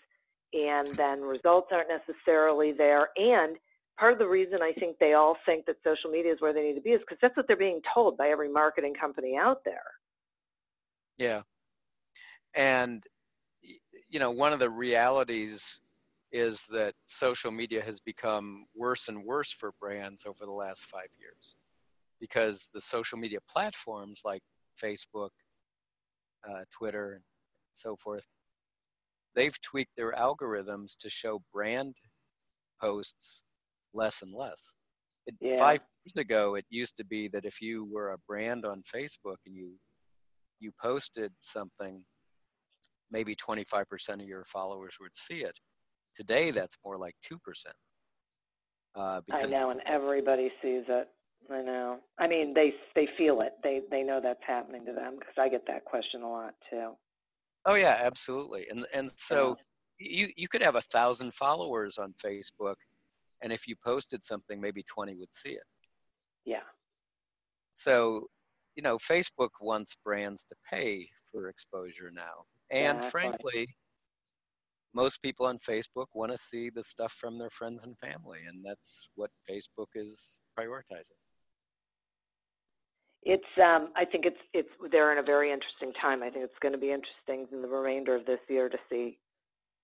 [0.54, 3.58] and then results aren't necessarily there and
[3.98, 6.62] part of the reason I think they all think that social media is where they
[6.62, 9.64] need to be is because that's what they're being told by every marketing company out
[9.66, 9.84] there.
[11.18, 11.42] Yeah.
[12.56, 13.04] And,
[14.10, 15.82] you know, one of the realities
[16.32, 21.10] is that social media has become worse and worse for brands over the last five
[21.20, 21.56] years
[22.20, 24.42] because the social media platforms like
[24.82, 25.30] Facebook,
[26.48, 27.24] uh, Twitter, and
[27.74, 28.28] so forth,
[29.36, 31.96] they've tweaked their algorithms to show brand
[32.82, 33.42] posts
[33.94, 34.74] less and less.
[35.28, 35.58] It, yeah.
[35.58, 39.38] Five years ago, it used to be that if you were a brand on Facebook
[39.46, 39.74] and you
[40.60, 42.04] you posted something,
[43.12, 43.86] maybe 25%
[44.16, 45.54] of your followers would see it.
[46.16, 47.76] Today, that's more like two percent.
[48.96, 51.08] Uh, I know, and everybody sees it.
[51.52, 52.00] I know.
[52.18, 53.54] I mean, they they feel it.
[53.64, 56.94] They they know that's happening to them because I get that question a lot too.
[57.66, 58.66] Oh yeah, absolutely.
[58.70, 59.56] And and so
[60.00, 60.10] yeah.
[60.10, 62.76] you you could have a thousand followers on Facebook,
[63.42, 65.64] and if you posted something maybe 20 would see it
[66.46, 66.68] yeah
[67.74, 68.28] so
[68.78, 72.46] you know, Facebook wants brands to pay for exposure now.
[72.70, 73.68] And Yeah, frankly,
[74.94, 78.64] most people on Facebook want to see the stuff from their friends and family, and
[78.64, 81.18] that's what Facebook is prioritizing.
[83.24, 86.22] It's um I think it's it's they're in a very interesting time.
[86.22, 89.18] I think it's going to be interesting in the remainder of this year to see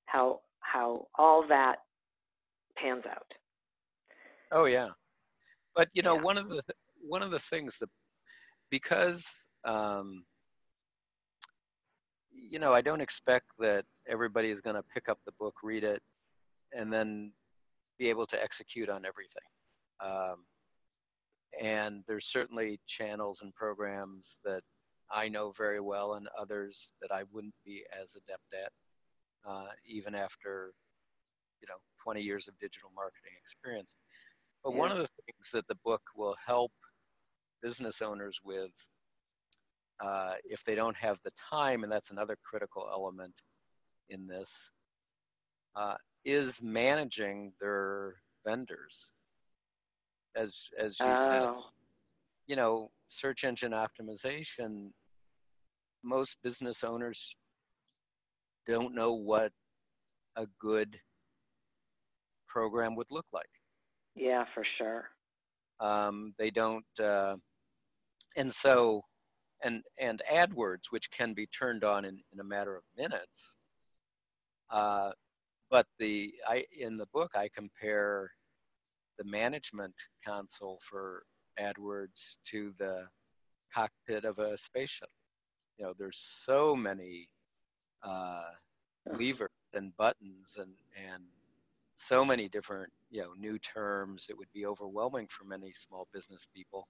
[0.06, 1.78] how how all that
[2.78, 3.34] pans out.
[4.54, 4.89] Oh yeah,
[5.76, 6.22] but you know Yeah.
[6.22, 6.62] one of the
[7.01, 7.89] one of the things that
[8.70, 10.24] because um,
[12.32, 15.84] you know I don't expect that everybody is going to pick up the book, read
[15.84, 16.01] it,
[16.72, 17.34] and then
[17.97, 19.49] be able to execute on everything.
[20.01, 20.45] Um,
[21.62, 24.62] and there's certainly channels and programs that
[25.12, 28.72] I know very well, and others that I wouldn't be as adept at,
[29.49, 30.74] uh, even after
[31.62, 33.95] you know 20 years of digital marketing experience.
[34.64, 36.72] But one of the things that the book will help
[37.61, 38.72] business owners with,
[39.99, 43.34] uh, if they don't have the time, and that's another critical element
[44.09, 44.70] in this,
[45.76, 45.95] uh,
[46.26, 49.09] is managing their vendors.
[50.36, 51.64] As as you said, Oh,
[52.47, 54.91] you know, search engine optimization.
[56.03, 57.36] Most business owners
[58.68, 59.51] don't know what
[60.36, 60.99] a good
[62.47, 63.49] program would look like.
[64.16, 65.05] Yeah, for sure.
[65.80, 67.36] um, they don't uh,
[68.38, 69.01] and so
[69.64, 73.55] and and AdWords which can be turned on in, in a matter of minutes
[74.70, 75.11] uh,
[75.70, 78.32] but the I in the book I compare
[79.18, 79.93] the management
[80.26, 81.24] console for
[81.59, 83.07] AdWords to the
[83.74, 85.14] cockpit of a space shuttle
[85.78, 87.28] you know there's so many
[88.03, 88.51] uh,
[89.11, 90.74] levers and buttons and
[91.11, 91.24] and
[92.04, 96.47] so many different you know new terms it would be overwhelming for many small business
[96.54, 96.88] people.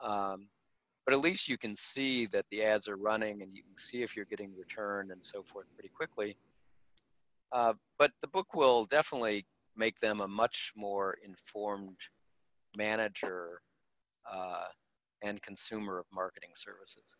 [0.00, 0.48] Um,
[1.06, 4.02] but at least you can see that the ads are running and you can see
[4.02, 6.36] if you're getting return and so forth pretty quickly.
[7.52, 9.44] Uh, but the book will definitely
[9.76, 11.96] make them a much more informed
[12.76, 13.60] manager
[14.30, 14.66] uh,
[15.22, 17.16] and consumer of marketing services.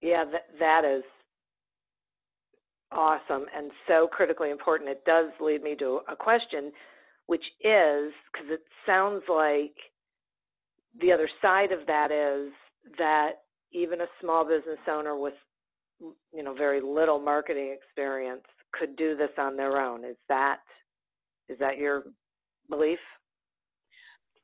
[0.00, 1.04] Yeah, that that is
[2.92, 4.90] awesome and so critically important.
[4.90, 6.72] It does lead me to a question,
[7.26, 9.74] which is because it sounds like
[11.00, 12.52] the other side of that is
[12.98, 15.34] that even a small business owner with
[16.32, 20.04] you know very little marketing experience could do this on their own.
[20.04, 20.58] Is that
[21.48, 22.04] is that your
[22.68, 22.98] belief?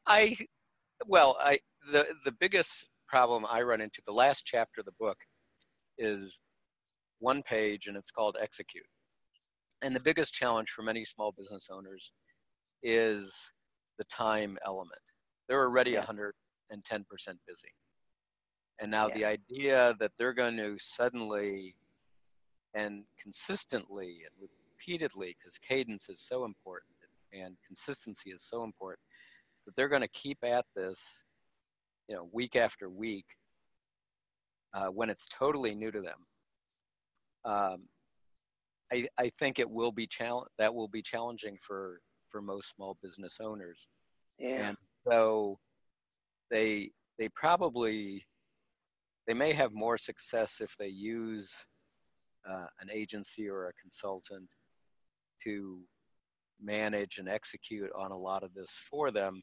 [0.07, 0.37] I
[1.07, 1.59] well, I
[1.91, 5.19] the the biggest problem I run into the last chapter of the book
[5.99, 6.41] is
[7.23, 8.85] one page and it's called execute.
[9.83, 12.13] And the biggest challenge for many small business owners
[12.83, 13.53] is
[13.99, 15.01] the time element.
[15.49, 16.05] They're already Yeah.
[16.05, 17.73] 110% busy.
[18.81, 19.15] And now Yeah.
[19.15, 21.77] the idea that they're going to suddenly
[22.75, 26.97] and consistently and repeatedly, because cadence is so important
[27.33, 29.07] and consistency is so important,
[29.67, 31.25] that they're going to keep at this,
[32.09, 33.27] you know, week after week
[34.75, 36.27] uh, when it's totally new to them.
[37.45, 37.89] Um,
[38.93, 42.97] I, I think it will be challenge that will be challenging for for most small
[43.03, 43.87] business owners,
[44.39, 44.69] Yeah.
[44.69, 44.77] and
[45.07, 45.59] so
[46.51, 48.25] they they probably
[49.27, 51.65] they may have more success if they use
[52.49, 54.49] uh, an agency or a consultant
[55.45, 55.81] to
[56.61, 59.43] manage and execute on a lot of this for them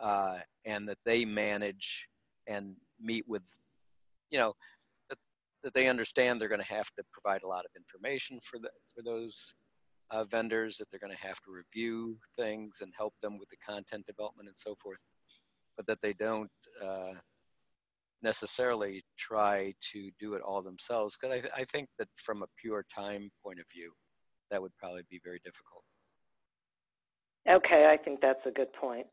[0.00, 2.06] uh, and that they manage
[2.48, 3.42] and meet with
[4.30, 4.52] you know
[5.62, 8.70] that, they understand they're going to have to provide a lot of information for the
[8.94, 9.54] for those
[10.10, 13.56] uh, vendors that they're going to have to review things and help them with the
[13.56, 14.98] content development and so forth
[15.76, 16.50] but that they don't
[16.84, 17.12] uh,
[18.22, 22.84] necessarily try to do it all themselves because I, I think that from a pure
[22.94, 23.92] time point of view
[24.50, 25.84] that would probably be very difficult
[27.48, 29.06] Okay, I think that's a good point.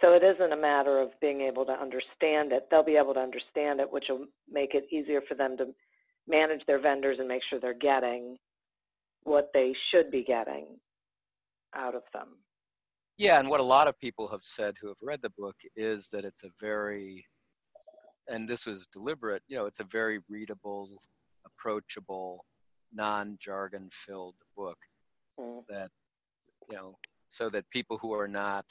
[0.00, 2.68] So it isn't a matter of being able to understand it.
[2.70, 5.66] They'll be able to understand it, which will make it easier for them to
[6.30, 8.36] manage their vendors and make sure they're getting
[9.24, 10.66] what they should be getting
[11.74, 12.28] out of them.
[13.18, 16.08] Yeah, and what a lot of people have said who have read the book is
[16.08, 17.26] that it's a very,
[18.28, 20.88] and this was deliberate, you know, it's a very readable,
[21.44, 22.46] approachable,
[22.92, 24.78] non jargon filled book
[25.40, 25.64] Mm.
[25.68, 25.90] that,
[26.68, 28.66] you know, so that people who are not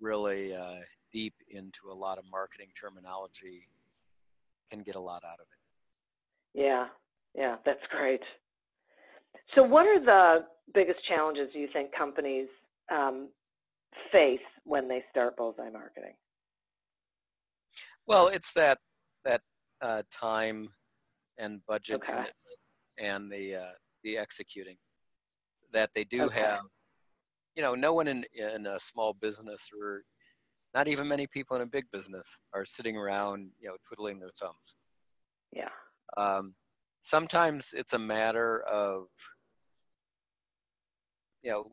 [0.00, 0.80] really uh,
[1.12, 3.68] deep into a lot of marketing terminology
[4.70, 5.59] can get a lot out of it.
[6.54, 6.86] Yeah,
[7.34, 8.20] yeah, that's great.
[9.54, 12.48] So, what are the biggest challenges you think companies
[12.90, 13.28] um,
[14.12, 16.14] face when they start bullseye marketing?
[18.06, 18.78] Well, it's that
[19.24, 19.40] that
[19.80, 20.68] uh, time
[21.38, 22.10] and budget Okay.
[22.12, 22.34] commitment
[22.98, 23.72] and the uh,
[24.04, 24.76] the executing
[25.72, 26.40] that they do Okay.
[26.40, 26.60] have.
[27.56, 30.02] You know, no one in in a small business or
[30.74, 34.30] not even many people in a big business are sitting around, you know, twiddling their
[34.38, 34.74] thumbs.
[35.52, 35.68] Yeah.
[36.16, 36.54] Um,
[37.00, 39.06] sometimes it's a matter of,
[41.42, 41.64] you know,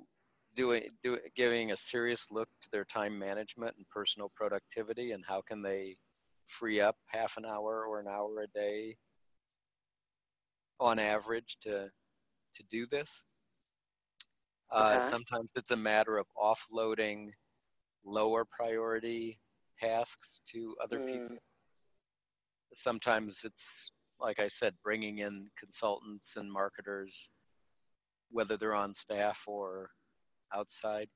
[0.55, 5.41] doing, do, giving a serious look to their time management and personal productivity and how
[5.41, 5.97] can they
[6.45, 8.95] free up half an hour or an hour a day
[10.79, 11.89] on average to,
[12.55, 13.23] to do this.
[14.71, 14.99] Uh, Okay.
[14.99, 17.29] Sometimes it's a matter of offloading
[18.05, 19.39] lower priority
[19.79, 21.37] tasks to other people Mm,
[22.73, 27.29] sometimes it's like i said bringing in consultants and marketers
[28.31, 29.89] whether they're on staff or
[30.53, 31.07] outside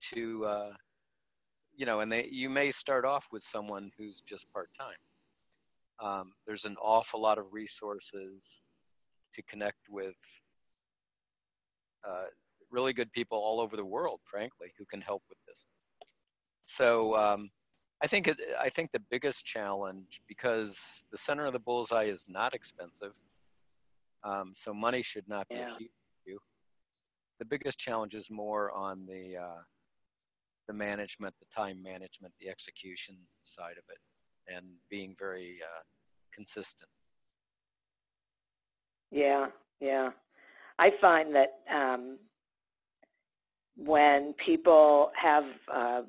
[0.00, 0.72] to uh,
[1.76, 4.94] you know and they you may start off with someone who's just part-time.
[6.02, 8.60] Um, there's an awful lot of resources
[9.34, 10.16] to connect with
[12.08, 12.24] uh,
[12.70, 15.66] really good people all over the world frankly who can help with this.
[16.64, 17.50] So um,
[18.02, 22.26] I think it, I think the biggest challenge because the center of the bullseye is
[22.28, 23.12] not expensive,
[24.24, 25.66] um, so money should not be Yeah.
[25.74, 25.90] a huge
[26.26, 26.38] issue.
[27.38, 29.62] The biggest challenge is more on the uh,
[30.66, 35.82] the management, the time management, the execution side of it, and being very uh,
[36.34, 36.88] consistent.
[39.10, 39.46] Yeah,
[39.80, 40.10] yeah.
[40.78, 42.18] I find that um,
[43.76, 46.02] when people have uh,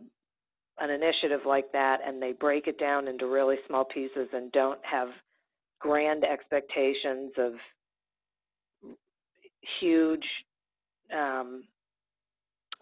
[0.80, 4.80] an initiative like that and they break it down into really small pieces and don't
[4.84, 5.10] have
[5.80, 7.54] grand expectations of
[9.80, 10.26] huge
[11.16, 11.64] um,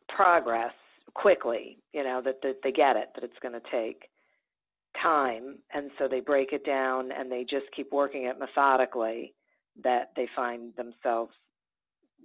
[0.07, 0.73] progress
[1.13, 4.03] quickly, you know, that, that they get it, that it's going to take
[5.01, 5.57] time.
[5.73, 9.33] And so they break it down and they just keep working it methodically,
[9.83, 11.31] that they find themselves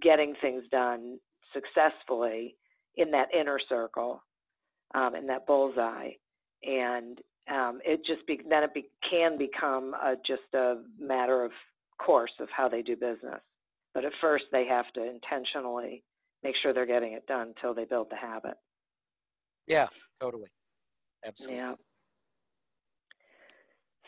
[0.03, 1.19] getting things done
[1.53, 2.57] successfully
[2.97, 4.23] in that inner circle,
[4.95, 6.11] um, in that bullseye.
[6.63, 7.19] And
[7.51, 11.51] um, it just be, then it be, can become a, just a matter of
[11.99, 13.41] course of how they do business.
[13.93, 16.03] But at first, they have to intentionally
[16.43, 18.55] make sure they're getting it done until they build the habit.
[19.67, 19.89] Yeah,
[20.21, 20.49] totally,
[21.25, 21.59] absolutely.
[21.59, 21.75] Yeah.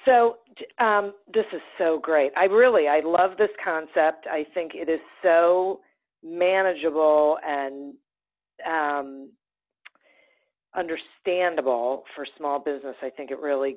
[0.05, 0.37] So
[0.79, 2.33] um, this is so great.
[2.37, 4.27] I really, I love this concept.
[4.31, 5.81] I think it is so
[6.23, 7.95] manageable and
[8.67, 9.31] um,
[10.77, 12.97] understandable for small business.
[13.03, 13.77] I think it really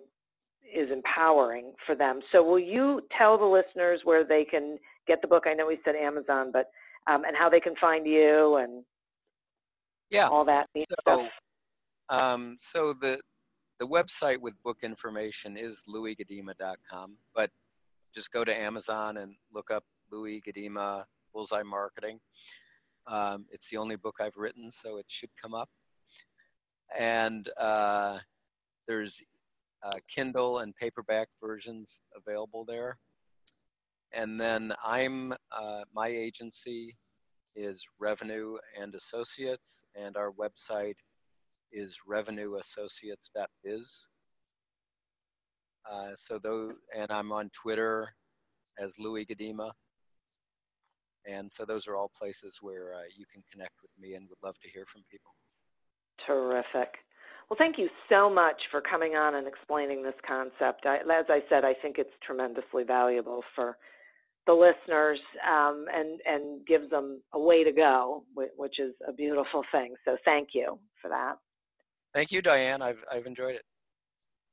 [0.76, 2.20] is empowering for them.
[2.32, 4.78] So will you tell the listeners where they can
[5.08, 5.44] get the book?
[5.48, 6.70] I know we said Amazon, but
[7.08, 8.84] um, and how they can find you and
[10.10, 10.28] Yeah.
[10.28, 11.32] all that neat So, stuff.
[12.10, 13.20] Um, so the
[13.80, 17.50] the website with book information is louisgudema.com, but
[18.14, 22.20] just go to Amazon and look up Louis Gudema Bullseye Marketing.
[23.08, 25.70] Um, it's the only book I've written, so it should come up.
[26.98, 28.20] And uh,
[28.88, 29.22] there's
[29.84, 32.98] uh, Kindle and paperback versions available there.
[34.14, 36.98] And then I'm uh, my agency
[37.56, 40.96] is Revenue and Associates, and our website
[41.72, 44.08] is revenueassociates.biz.
[45.90, 48.10] Uh, so those, and I'm on Twitter
[48.80, 49.72] as Louis Gudema.
[51.28, 54.38] And so those are all places where uh, you can connect with me and would
[54.44, 55.34] love to hear from people.
[56.26, 56.90] Terrific.
[57.50, 60.86] Well, thank you so much for coming on and explaining this concept.
[60.86, 63.76] I, as I said, I think it's tremendously valuable for
[64.46, 69.64] the listeners um, and and gives them a way to go, which is a beautiful
[69.72, 69.96] thing.
[70.06, 71.36] So thank you for that.
[72.14, 72.82] Thank you, Diane.
[72.82, 73.64] I've, I've enjoyed it.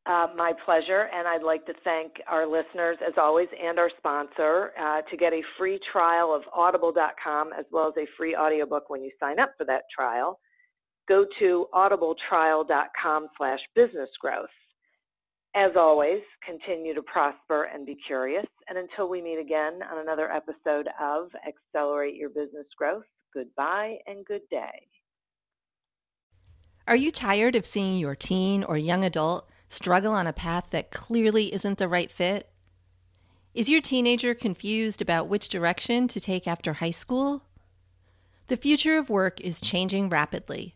[0.04, 4.70] Uh, my pleasure, and I'd like to thank our listeners as always and our sponsor
[4.80, 9.02] uh, to get a free trial of audible.com as well as a free audiobook when
[9.02, 10.38] you sign up for that trial.
[11.08, 14.48] Go to audibletrial.com slash business growth.
[15.54, 18.46] As always, continue to prosper and be curious.
[18.68, 24.24] And until we meet again on another episode of Accelerate Your Business Growth, goodbye and
[24.24, 24.86] good day.
[26.88, 30.92] Are you tired of seeing your teen or young adult struggle on a path that
[30.92, 32.48] clearly isn't the right fit?
[33.54, 37.42] Is your teenager confused about which direction to take after high school?
[38.48, 40.75] The future of work is changing rapidly,